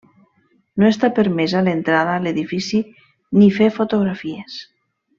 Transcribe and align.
No 0.83 0.87
està 0.93 1.09
permesa 1.19 1.61
l'entrada 1.67 2.15
a 2.15 2.23
l'edifici 2.25 2.83
ni 3.41 3.55
fer 3.61 3.71
fotografies. 3.81 4.59